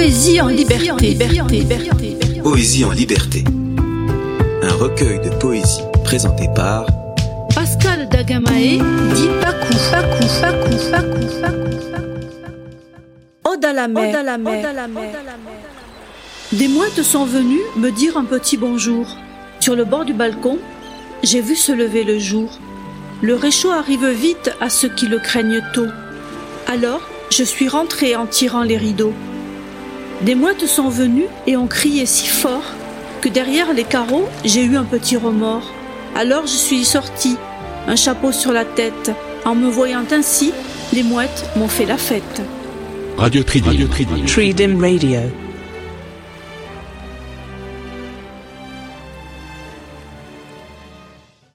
[0.00, 1.18] Poésie en liberté.
[2.42, 3.44] Poésie en liberté.
[4.62, 6.86] Un recueil de poésie présenté par
[7.54, 8.78] Pascal Dagamae
[9.14, 11.66] dit Pakou, Pakou, Pakou, Pakou, Pakou.
[13.44, 14.24] Ode à la mer.
[16.52, 19.06] Des mouettes sont venues me dire un petit bonjour.
[19.60, 20.56] Sur le bord du balcon,
[21.22, 22.58] j'ai vu se lever le jour.
[23.20, 25.88] Le réchaud arrive vite à ceux qui le craignent tôt.
[26.66, 29.12] Alors, je suis rentrée en tirant les rideaux.
[30.22, 32.74] Des mouettes sont venues et ont crié si fort
[33.22, 35.72] que derrière les carreaux, j'ai eu un petit remords.
[36.14, 37.36] Alors je suis sortie,
[37.86, 39.12] un chapeau sur la tête.
[39.46, 40.52] En me voyant ainsi,
[40.92, 42.42] les mouettes m'ont fait la fête.
[43.16, 43.68] Radio Tridim.
[43.68, 44.24] Radio Tridim.
[44.26, 45.20] Tridim Radio.